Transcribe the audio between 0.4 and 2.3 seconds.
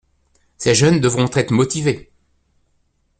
Ces jeunes devront être motivés.